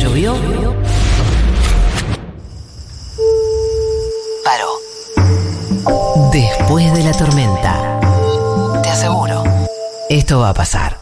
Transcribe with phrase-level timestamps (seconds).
[0.00, 0.34] llovió,
[4.44, 6.30] paró.
[6.32, 8.00] Después de la tormenta,
[8.82, 9.44] te aseguro,
[10.08, 10.96] esto va a pasar.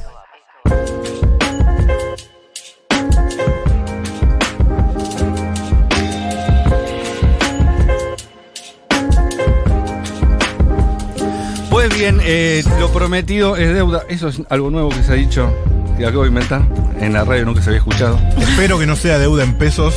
[11.70, 14.02] Pues bien, eh, lo prometido es deuda.
[14.08, 15.48] Eso es algo nuevo que se ha dicho,
[15.98, 16.62] que acabo de inventar.
[17.00, 18.18] En la radio nunca se había escuchado.
[18.38, 19.94] Espero que no sea deuda en pesos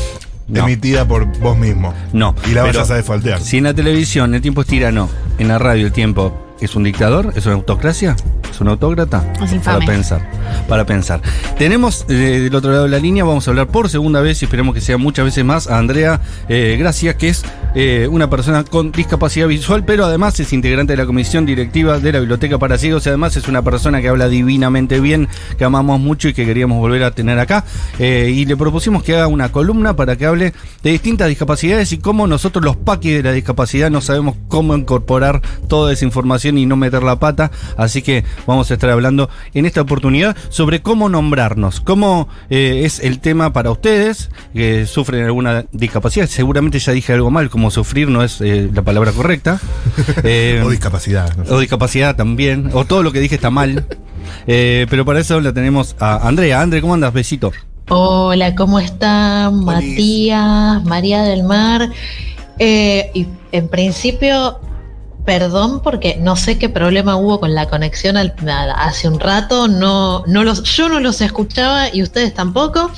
[0.48, 0.64] No.
[0.64, 1.94] emitida por vos mismo.
[2.14, 2.36] No.
[2.50, 3.40] Y la vayas a desfaltear.
[3.42, 6.84] Si en la televisión el tiempo es tirano, en la radio el tiempo es un
[6.84, 8.16] dictador, es una autocracia,
[8.62, 9.32] un autócrata.
[9.44, 9.80] Es infame.
[9.80, 10.32] Para pensar,
[10.68, 11.22] para pensar.
[11.58, 14.46] Tenemos eh, del otro lado de la línea, vamos a hablar por segunda vez y
[14.46, 17.44] esperemos que sea muchas veces más a Andrea eh, Gracia, que es
[17.74, 22.12] eh, una persona con discapacidad visual, pero además es integrante de la comisión directiva de
[22.12, 26.00] la Biblioteca para Ciegos y además es una persona que habla divinamente bien, que amamos
[26.00, 27.64] mucho y que queríamos volver a tener acá.
[27.98, 30.54] Eh, y le propusimos que haga una columna para que hable
[30.84, 35.42] de distintas discapacidades y cómo nosotros los paquis de la discapacidad no sabemos cómo incorporar
[35.70, 37.52] toda esa información y no meter la pata.
[37.78, 43.00] Así que vamos a estar hablando en esta oportunidad sobre cómo nombrarnos, cómo eh, es
[43.00, 46.28] el tema para ustedes que sufren alguna discapacidad.
[46.28, 49.60] Seguramente ya dije algo mal, como sufrir no es eh, la palabra correcta.
[50.24, 51.36] Eh, O discapacidad.
[51.38, 51.54] no sé.
[51.54, 53.86] o discapacidad también, o todo lo que dije está mal.
[54.48, 56.62] Eh, pero para eso la tenemos a Andrea.
[56.62, 57.14] Andre, ¿cómo andas?
[57.14, 57.52] Besito.
[57.90, 59.64] Hola, ¿cómo están?
[59.64, 61.90] Matías, María del Mar.
[62.60, 64.60] Eh, y en principio,
[65.26, 68.34] perdón porque no sé qué problema hubo con la conexión al-
[68.76, 69.68] hace un rato.
[69.68, 72.92] No, no los, yo no los escuchaba y ustedes tampoco.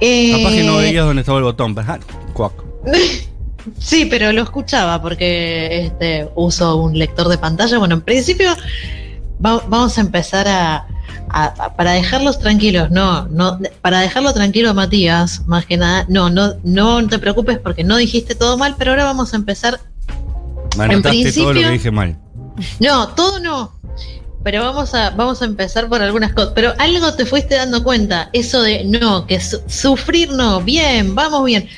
[0.00, 1.78] Eh, Capaz que no veías dónde estaba el botón.
[1.78, 1.98] Ajá,
[2.32, 2.52] cuac.
[3.78, 7.78] Sí, pero lo escuchaba porque este, uso un lector de pantalla.
[7.78, 8.50] Bueno, en principio
[9.44, 10.84] va- vamos a empezar a,
[11.28, 16.06] a- a- para dejarlos tranquilos, no, no, para dejarlo tranquilo a Matías, más que nada,
[16.08, 19.78] no, no, no te preocupes porque no dijiste todo mal, pero ahora vamos a empezar.
[20.76, 22.18] Me anotaste todo lo que dije mal.
[22.80, 23.72] No, todo no.
[24.44, 26.52] Pero vamos a, vamos a empezar por algunas cosas.
[26.54, 31.44] Pero algo te fuiste dando cuenta, eso de no, que su- sufrir no, bien, vamos
[31.44, 31.68] bien.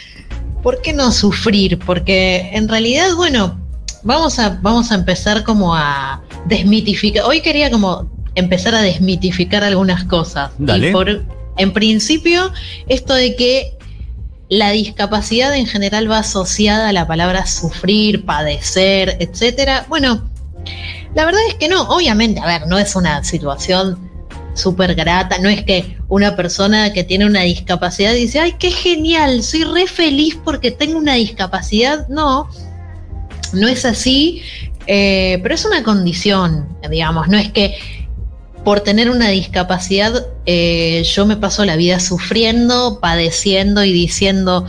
[0.62, 1.78] ¿Por qué no sufrir?
[1.78, 3.60] Porque en realidad, bueno,
[4.02, 7.24] vamos a, vamos a empezar como a desmitificar.
[7.24, 10.50] Hoy quería como empezar a desmitificar algunas cosas.
[10.58, 10.88] Dale.
[10.88, 11.22] Y por,
[11.58, 12.50] en principio,
[12.88, 13.76] esto de que
[14.54, 19.86] la discapacidad en general va asociada a la palabra sufrir, padecer, etcétera.
[19.88, 20.30] Bueno,
[21.14, 24.10] la verdad es que no, obviamente, a ver, no es una situación
[24.54, 29.42] súper grata, no es que una persona que tiene una discapacidad dice, ay, qué genial,
[29.42, 32.06] soy re feliz porque tengo una discapacidad.
[32.08, 32.48] No,
[33.52, 34.42] no es así,
[34.86, 37.76] eh, pero es una condición, digamos, no es que
[38.64, 44.66] por tener una discapacidad eh, yo me paso la vida sufriendo, padeciendo y diciendo,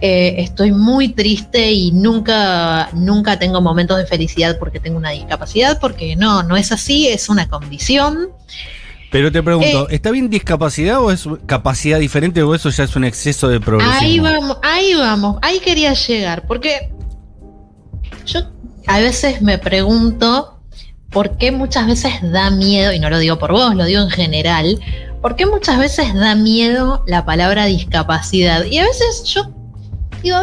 [0.00, 5.78] eh, estoy muy triste y nunca, nunca tengo momentos de felicidad porque tengo una discapacidad,
[5.78, 8.30] porque no, no es así, es una condición.
[9.10, 9.96] Pero te pregunto, Eh.
[9.96, 14.00] ¿está bien discapacidad o es capacidad diferente o eso ya es un exceso de progresismo?
[14.00, 16.90] Ahí vamos, ahí vamos, ahí quería llegar, porque
[18.24, 18.40] yo
[18.86, 20.59] a veces me pregunto
[21.10, 24.10] por qué muchas veces da miedo, y no lo digo por vos, lo digo en
[24.10, 24.80] general,
[25.20, 28.64] por qué muchas veces da miedo la palabra discapacidad.
[28.64, 29.50] Y a veces yo
[30.22, 30.38] digo,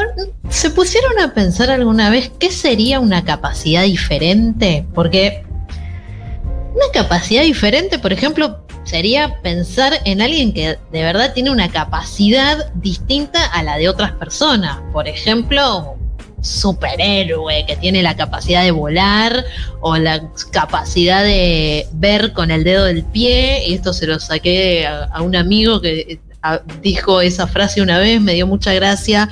[0.49, 4.85] ¿se pusieron a pensar alguna vez qué sería una capacidad diferente?
[4.93, 5.43] Porque
[6.75, 12.71] una capacidad diferente, por ejemplo, sería pensar en alguien que de verdad tiene una capacidad
[12.75, 14.79] distinta a la de otras personas.
[14.93, 15.96] Por ejemplo,
[16.47, 19.43] superhéroe que tiene la capacidad de volar
[19.81, 20.21] o la
[20.51, 23.63] capacidad de ver con el dedo del pie.
[23.67, 27.81] Y esto se lo saqué a, a un amigo que eh, a- dijo esa frase
[27.81, 29.29] una vez, me dio mucha gracia.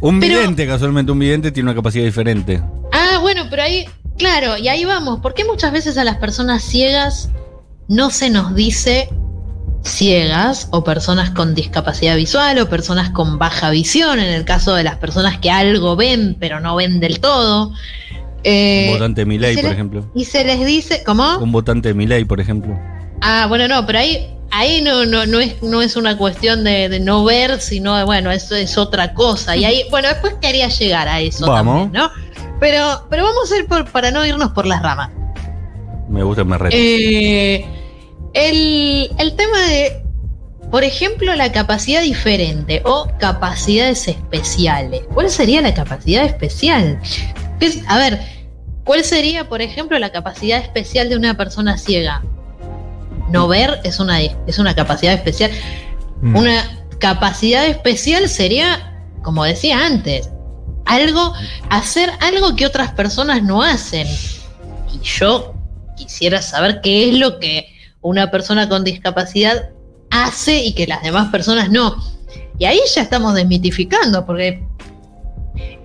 [0.00, 2.62] Un Pero- vidente, casualmente, un vidente tiene una capacidad diferente.
[2.92, 3.86] Ah, bueno, pero ahí,
[4.18, 5.20] claro, y ahí vamos.
[5.20, 7.30] ¿Por qué muchas veces a las personas ciegas
[7.88, 9.08] no se nos dice
[9.84, 14.82] ciegas o personas con discapacidad visual o personas con baja visión, en el caso de
[14.82, 17.72] las personas que algo ven pero no ven del todo?
[18.42, 20.04] Eh, un votante de Milei, por ejemplo.
[20.14, 21.38] Y se les dice, ¿cómo?
[21.38, 22.78] Un votante de Milei, por ejemplo.
[23.20, 26.90] Ah, bueno, no, pero ahí, ahí no, no, no, es, no es una cuestión de,
[26.90, 29.56] de no ver, sino de, bueno, eso es otra cosa.
[29.56, 31.90] Y ahí, bueno, después quería llegar a eso Vamos.
[31.90, 32.10] también, ¿no?
[32.60, 35.10] Pero, pero vamos a ir por, para no irnos por las ramas.
[36.08, 36.76] Me gusta, me reto.
[36.78, 37.66] Eh,
[38.34, 40.02] el, el tema de,
[40.70, 45.02] por ejemplo, la capacidad diferente o capacidades especiales.
[45.12, 47.00] ¿Cuál sería la capacidad especial?
[47.60, 48.20] ¿Qué es- a ver,
[48.84, 52.22] ¿cuál sería, por ejemplo, la capacidad especial de una persona ciega?
[53.30, 55.50] No ver es una, es una capacidad especial.
[56.20, 56.36] Mm.
[56.36, 60.28] Una capacidad especial sería, como decía antes,
[60.86, 61.32] algo,
[61.70, 64.06] hacer algo que otras personas no hacen.
[64.92, 65.54] Y yo
[65.96, 67.73] quisiera saber qué es lo que
[68.04, 69.70] una persona con discapacidad
[70.10, 71.96] hace y que las demás personas no.
[72.58, 74.62] Y ahí ya estamos desmitificando, porque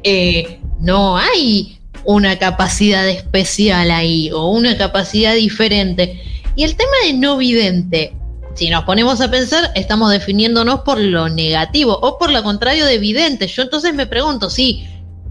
[0.04, 6.22] eh, no hay una capacidad especial ahí o una capacidad diferente.
[6.56, 8.14] Y el tema de no vidente,
[8.54, 12.98] si nos ponemos a pensar, estamos definiéndonos por lo negativo o por lo contrario de
[12.98, 13.48] vidente.
[13.48, 14.86] Yo entonces me pregunto, si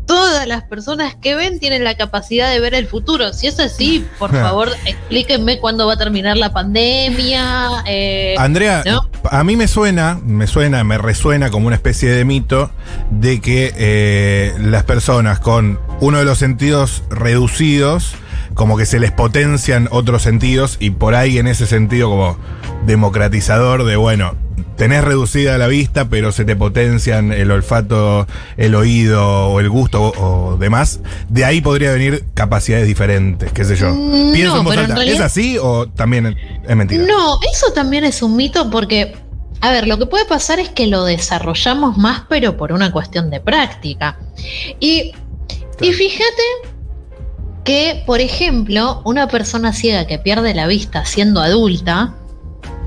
[0.08, 3.32] todas las personas que ven tienen la capacidad de ver el futuro.
[3.32, 7.84] Si es así, por favor, explíquenme cuándo va a terminar la pandemia.
[7.86, 9.08] eh, Andrea, ¿no?
[9.30, 12.70] a mí me suena, me suena, me resuena como una especie de mito
[13.10, 18.14] de que eh, las personas con uno de los sentidos reducidos,
[18.58, 22.36] como que se les potencian otros sentidos y por ahí en ese sentido como
[22.86, 24.34] democratizador de, bueno,
[24.76, 28.26] tenés reducida la vista, pero se te potencian el olfato,
[28.56, 30.98] el oído o el gusto o, o demás.
[31.28, 33.94] De ahí podría venir capacidades diferentes, qué sé yo.
[33.94, 35.04] Mm, Pienso no, en voz en alta.
[35.04, 37.04] ¿Es así o también es mentira?
[37.06, 39.14] No, eso también es un mito porque,
[39.60, 43.30] a ver, lo que puede pasar es que lo desarrollamos más, pero por una cuestión
[43.30, 44.18] de práctica.
[44.80, 45.12] Y,
[45.80, 46.42] y fíjate
[47.68, 52.14] que, por ejemplo, una persona ciega que pierde la vista siendo adulta,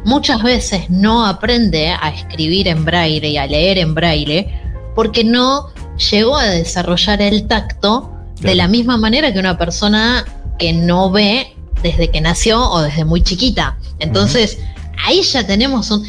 [0.05, 4.49] muchas veces no aprende a escribir en braille y a leer en braille
[4.95, 5.67] porque no
[6.09, 10.25] llegó a desarrollar el tacto de la misma manera que una persona
[10.57, 13.77] que no ve desde que nació o desde muy chiquita.
[13.99, 14.57] Entonces,
[15.05, 16.03] ahí ya tenemos un...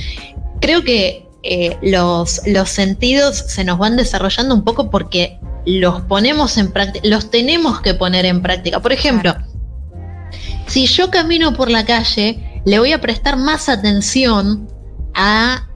[0.63, 6.57] Creo que eh, los, los sentidos se nos van desarrollando un poco porque los ponemos
[6.59, 8.81] en práctica, los tenemos que poner en práctica.
[8.81, 9.35] Por ejemplo,
[10.67, 14.69] si yo camino por la calle, le voy a prestar más atención
[15.15, 15.69] a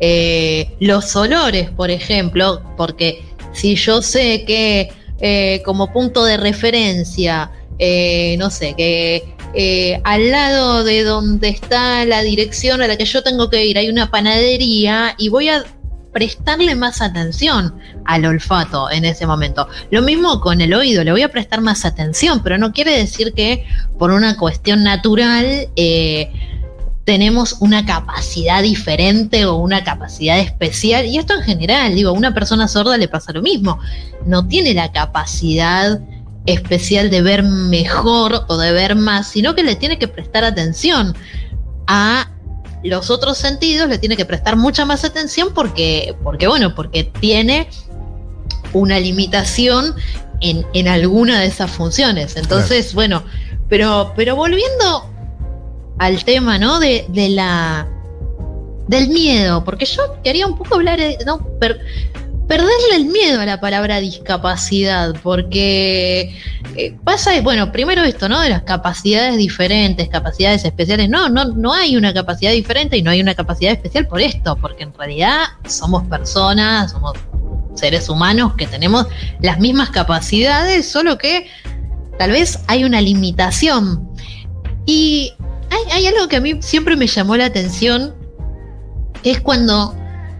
[0.00, 7.50] eh, los olores, por ejemplo, porque si yo sé que eh, como punto de referencia,
[7.78, 13.04] eh, no sé, que eh, al lado de donde está la dirección a la que
[13.04, 15.64] yo tengo que ir hay una panadería y voy a
[16.14, 17.74] prestarle más atención
[18.06, 19.68] al olfato en ese momento.
[19.90, 23.34] Lo mismo con el oído, le voy a prestar más atención, pero no quiere decir
[23.34, 23.66] que
[23.98, 26.32] por una cuestión natural eh,
[27.04, 31.04] tenemos una capacidad diferente o una capacidad especial.
[31.04, 33.80] Y esto en general, digo, a una persona sorda le pasa lo mismo.
[34.24, 36.00] No tiene la capacidad
[36.46, 41.14] especial de ver mejor o de ver más, sino que le tiene que prestar atención
[41.86, 42.30] a
[42.88, 47.68] los otros sentidos, le tiene que prestar mucha más atención porque, porque bueno, porque tiene
[48.72, 49.94] una limitación
[50.40, 52.36] en, en alguna de esas funciones.
[52.36, 53.22] Entonces, bueno,
[53.68, 55.10] pero, pero volviendo
[55.98, 56.80] al tema, ¿no?
[56.80, 57.88] De, de la
[58.88, 61.80] del miedo, porque yo quería un poco hablar, de- no, per-
[62.48, 66.36] perderle el miedo a la palabra discapacidad, porque
[66.76, 68.40] eh, pasa, bueno, primero esto, ¿no?
[68.40, 71.08] De las capacidades diferentes, capacidades especiales.
[71.08, 74.56] No, no, no hay una capacidad diferente y no hay una capacidad especial por esto,
[74.56, 77.14] porque en realidad somos personas, somos
[77.74, 79.06] seres humanos que tenemos
[79.40, 81.48] las mismas capacidades, solo que
[82.18, 84.10] tal vez hay una limitación.
[84.86, 85.32] Y
[85.70, 88.14] hay, hay algo que a mí siempre me llamó la atención,
[89.22, 89.96] es cuando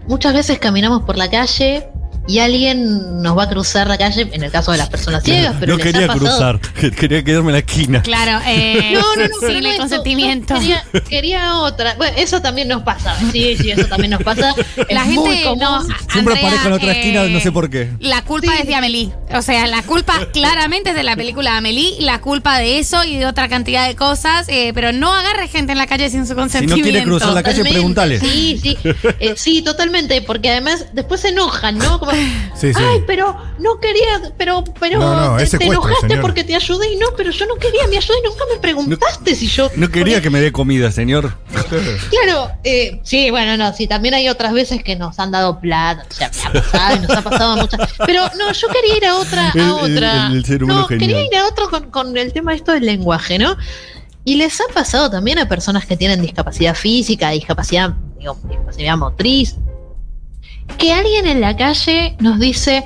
[0.07, 1.89] muchas veces caminamos por la calle
[2.27, 5.55] y alguien nos va a cruzar la calle, en el caso de las personas ciegas,
[5.59, 8.01] pero no les ha quería pasado- cruzar, quería quedarme en la esquina.
[8.01, 10.53] Claro, eh, No, no, no, sin no el consentimiento.
[10.53, 11.95] no, quería, quería otra.
[11.95, 13.15] Bueno, eso también nos pasa.
[13.31, 14.53] Sí, sí, eso también nos pasa.
[14.89, 15.59] La Es muy gente común.
[15.59, 15.81] no.
[15.83, 17.91] Siempre Andrea, aparezco en otra eh, esquina, no sé por qué.
[17.99, 18.57] La culpa Sí.
[18.61, 19.11] es de Amelie.
[19.33, 23.17] O sea, la culpa claramente es de la película Amelie, la culpa de eso y
[23.17, 26.29] de otra cantidad de cosas, eh, pero no agarre gente en la calle sin su
[26.29, 26.83] Si no consentimiento.
[26.89, 28.19] quiere cruzar la calle, Totalmente, pregúntale.
[28.19, 28.77] Sí, sí,
[29.19, 31.99] Eh, sí, totalmente, porque además después se enojan, ¿no?
[31.99, 32.11] Como,
[32.55, 32.81] Sí, sí.
[32.83, 36.21] Ay, pero no quería, pero, pero No, no, te, enojaste señor.
[36.21, 39.35] porque te ayudé y no, pero yo no quería, me ayudé y nunca me preguntaste
[39.35, 39.69] si yo.
[39.75, 41.35] No quería porque- que me dé comida, señor.
[42.09, 46.05] Claro, eh, sí, bueno, no, sí, también hay otras veces que nos han dado plata,
[46.09, 47.89] o sea, me ha pasado y nos ha pasado muchas.
[48.05, 50.27] Pero no, yo quería ir a otra, a el- otra.
[50.27, 51.09] el- el ser humano no, genial.
[51.09, 53.57] quería ir a otro con, con el tema esto del lenguaje, ¿no?
[54.23, 59.55] Y les ha pasado también a personas que tienen discapacidad física, discapacidad, digo, discapacidad motriz,
[60.77, 62.83] que alguien en la calle nos dice,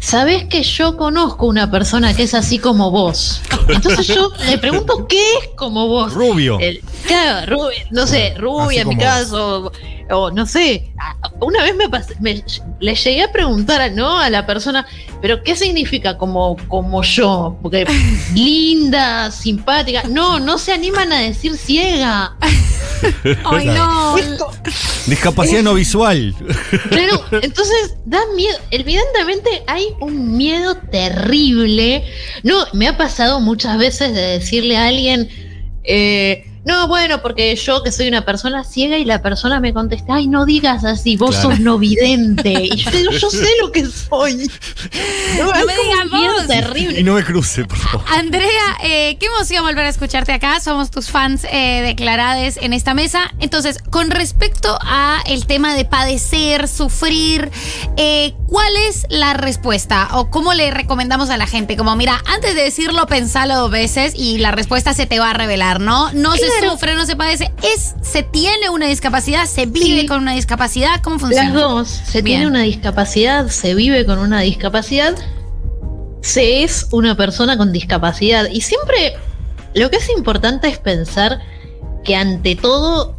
[0.00, 3.40] ¿sabes que yo conozco una persona que es así como vos?
[3.68, 6.12] Entonces yo le pregunto, ¿qué es como vos?
[6.12, 6.58] Rubio.
[6.60, 9.70] El- claro, rubia, no sé, rubia en mi caso,
[10.10, 10.92] o, o no sé.
[11.40, 12.44] Una vez me, pasé- me-
[12.80, 14.18] le llegué a preguntar ¿no?
[14.18, 14.86] a la persona,
[15.22, 17.56] ¿pero qué significa como, como yo?
[17.62, 17.86] Porque
[18.34, 20.02] linda, simpática.
[20.08, 22.36] No, no se animan a decir ciega.
[23.44, 24.16] Ay, no.
[25.06, 26.34] Discapacidad no visual.
[26.88, 28.56] Claro, entonces da miedo.
[28.70, 32.04] Evidentemente hay un miedo terrible.
[32.42, 35.28] No, me ha pasado muchas veces de decirle a alguien,
[35.84, 40.14] eh, no, bueno, porque yo que soy una persona ciega y la persona me contesta,
[40.14, 41.50] ay, no digas así, vos Claro.
[41.50, 42.52] sos no vidente.
[42.74, 44.50] Y yo digo, yo sé lo que soy.
[45.38, 46.46] No, me digas vos.
[46.46, 47.00] terrible.
[47.00, 48.06] Y no me cruce, por favor.
[48.16, 50.60] Andrea, eh, qué emoción volver a escucharte acá.
[50.60, 53.32] Somos tus fans eh, declarades en esta mesa.
[53.40, 57.50] Entonces, con respecto a el tema de padecer, sufrir,
[57.96, 60.08] eh, ¿cuál es la respuesta?
[60.12, 61.76] ¿O cómo le recomendamos a la gente?
[61.76, 65.34] Como, mira, antes de decirlo, pensalo dos veces y la respuesta se te va a
[65.34, 66.12] revelar, ¿no?
[66.12, 66.72] No se Claro.
[66.74, 67.52] sufre, no se padece.
[67.62, 70.06] Es, se tiene una discapacidad, se vive Sí.
[70.06, 71.00] con una discapacidad.
[71.02, 71.44] ¿Cómo funciona?
[71.50, 71.88] Las dos.
[71.88, 72.24] Se Bien.
[72.40, 75.14] tiene una discapacidad, se vive con una discapacidad,
[76.20, 78.46] se es una persona con discapacidad.
[78.50, 79.14] Y siempre
[79.74, 81.40] lo que es importante es pensar
[82.04, 83.18] que ante todo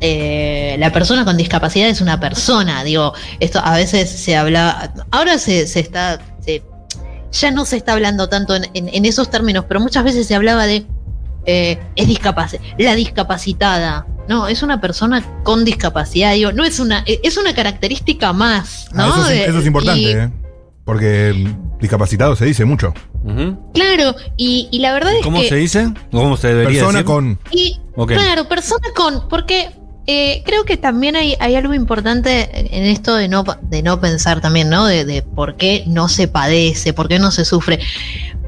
[0.00, 2.84] eh, la persona con discapacidad es una persona.
[2.84, 6.62] Digo, esto a veces se habla, ahora se, se está, se-
[7.32, 10.34] ya no se está hablando tanto en, en- en esos términos, pero muchas veces se
[10.34, 10.86] hablaba de
[11.46, 14.06] eh, es discapac la discapacitada.
[14.28, 16.32] No, es una persona con discapacidad.
[16.34, 19.04] Digo, no es una, eh, es una característica más, ¿no?
[19.04, 20.30] Ah, eso, es, De- eso es importante, y- ¿eh?
[20.84, 21.48] Porque
[21.80, 22.92] discapacitado se dice mucho.
[23.74, 25.48] Claro, y, y la verdad es ¿Cómo que.
[25.48, 25.86] se dice?
[26.12, 27.04] ¿O ¿Cómo se debería Persona decir?
[27.04, 27.38] con.
[27.50, 27.80] Y.
[28.06, 29.70] Claro, persona con, porque
[30.06, 34.40] eh, creo que también hay, hay algo importante en esto de no, de no pensar
[34.40, 34.86] también, ¿no?
[34.86, 37.80] De, de por qué no se padece, por qué no se sufre.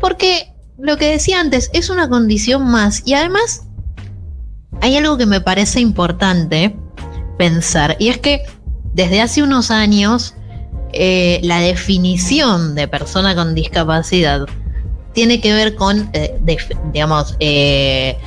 [0.00, 3.02] Porque lo que decía antes, es una condición más.
[3.04, 3.66] Y además,
[4.80, 6.76] hay algo que me parece importante
[7.36, 8.42] pensar, y es que
[8.94, 10.34] desde hace unos años,
[10.92, 14.46] eh, la definición de persona con discapacidad
[15.12, 16.38] tiene que ver con, eh,
[16.92, 18.18] digamos, eh,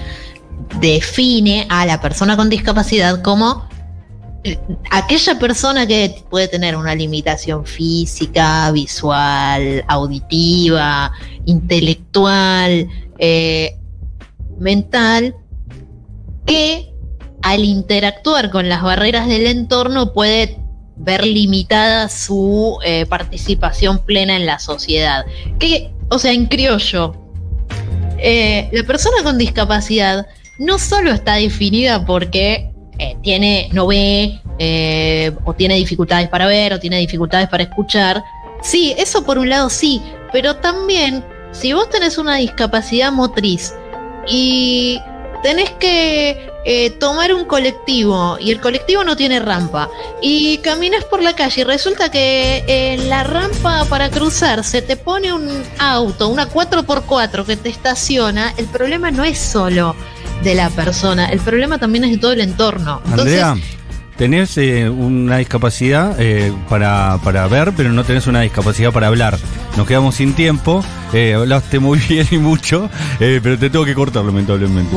[0.79, 3.67] define a la persona con discapacidad como
[4.89, 11.11] aquella persona que puede tener una limitación física, visual, auditiva,
[11.45, 12.87] intelectual,
[13.19, 13.77] eh,
[14.57, 15.35] mental,
[16.45, 16.91] que
[17.43, 20.57] al interactuar con las barreras del entorno puede
[20.95, 25.25] ver limitada su eh, participación plena en la sociedad.
[25.59, 27.15] Que, o sea, en criollo,
[28.17, 30.27] eh, la persona con discapacidad
[30.59, 32.70] no solo está definida porque
[33.01, 38.23] eh, tiene, no ve, eh, o tiene dificultades para ver, o tiene dificultades para escuchar.
[38.61, 39.99] Sí, eso por un lado sí,
[40.31, 43.73] pero también si vos tenés una discapacidad motriz
[44.27, 44.99] y
[45.41, 49.89] tenés que eh, tomar un colectivo y el colectivo no tiene rampa
[50.21, 54.95] y caminas por la calle y resulta que en la rampa para cruzar se te
[54.95, 59.95] pone un auto, una 4x4 que te estaciona, el problema no es solo
[60.43, 63.01] de la persona, el problema también es de todo el entorno.
[63.05, 63.67] Entonces, Andrea,
[64.17, 69.37] tenés eh, una discapacidad eh, para, para ver, pero no tenés una discapacidad para hablar.
[69.77, 70.83] Nos quedamos sin tiempo.
[71.13, 74.93] eh, hablaste muy bien y mucho, eh, pero te tengo que cortar, lamentablemente.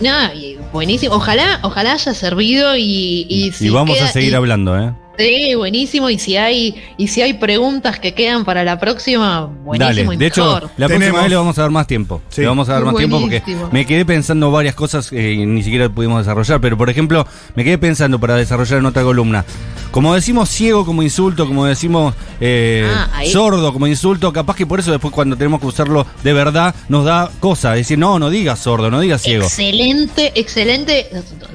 [0.00, 4.34] no, y buenísimo, ojalá, ojalá haya servido y, y, y si vamos a seguir y-
[4.34, 4.92] hablando, ¿eh?
[5.18, 6.08] Sí, buenísimo.
[6.10, 10.16] Y si hay, y si hay preguntas que quedan para la próxima, buenísimo Dale, y
[10.16, 10.70] de hecho, mejor.
[10.76, 12.22] la próxima vez le vamos a dar más tiempo.
[12.28, 12.42] Sí.
[12.42, 15.88] Le vamos a dar más tiempo porque me quedé pensando varias cosas que ni siquiera
[15.88, 16.60] pudimos desarrollar.
[16.60, 19.44] Pero, por ejemplo, me quedé pensando para desarrollar en otra columna.
[19.90, 24.80] Como decimos ciego como insulto, como decimos eh, Ah, sordo como insulto, capaz que por
[24.80, 27.72] eso después cuando tenemos que usarlo de verdad nos da cosa.
[27.72, 29.44] Decir, no, no digas sordo, no digas ciego.
[29.44, 31.08] Excelente, excelente,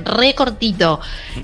[0.03, 0.99] re cortito.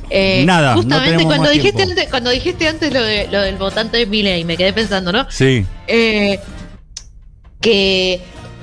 [0.09, 3.97] Eh, Nada, Justamente cuando más dijiste antes, cuando dijiste antes lo, de, lo del votante
[3.97, 5.25] de Milei, me quedé pensando, ¿no?
[5.29, 5.65] Sí.
[5.87, 6.39] Eh,
[7.61, 8.21] que,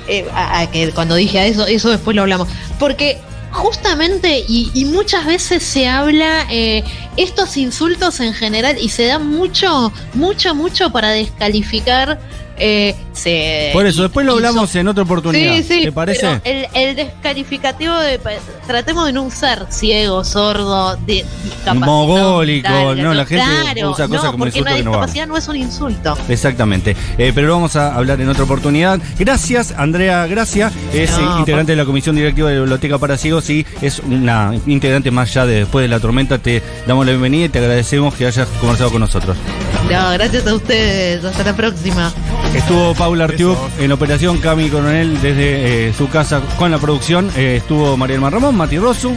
[0.09, 2.49] eh, a- a que cuando dije a eso, eso después lo hablamos.
[2.79, 3.19] Porque
[3.53, 6.85] justamente y, y muchas veces se habla eh,
[7.17, 12.19] estos insultos en general y se da mucho, mucho, mucho para descalificar.
[12.59, 15.55] Eh, se- Por eso, después lo hablamos en otra oportunidad.
[15.57, 16.41] Sí, sí, ¿Te parece?
[16.45, 18.21] el, el descalificativo de
[18.67, 24.25] tratemos de no usar ciego, sordo, de, discapacitado Mogólico, no, la gente claro, usa cosas
[24.25, 26.17] no, como insulto una que no discapacidad no es un insulto.
[26.29, 26.97] Exactamente.
[27.19, 29.01] Eh, pero lo vamos a hablar en otra oportunidad.
[29.19, 30.71] Gracias, Andrea Gracia.
[30.93, 34.53] Es No, integrante de la Comisión Directiva de la Biblioteca para Ciegos y es una
[34.67, 36.39] integrante más ya de después de la tormenta.
[36.39, 39.37] Te damos la bienvenida y te agradecemos que hayas conversado con nosotros.
[39.91, 41.25] No, gracias a ustedes.
[41.25, 42.13] Hasta la próxima.
[42.55, 47.31] Estuvo Paula Artiuk en operación Cami Coronel desde eh, su casa con la producción.
[47.37, 49.15] Eh, estuvo Mariel Ramón, Mati Rosu.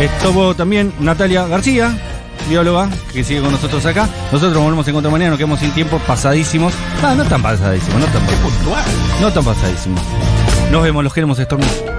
[0.00, 1.98] Estuvo también Natalia García,
[2.48, 4.08] bióloga, que sigue con nosotros acá.
[4.30, 6.74] Nosotros volvemos en encontrar mañana, nos quedamos sin tiempo, pasadísimos.
[7.02, 9.20] Ah, no tan pasadísimos, no tan pasadísimos.
[9.20, 10.00] No tan pasadísimos.
[10.70, 11.95] Nos vemos, los queremos, Stormy.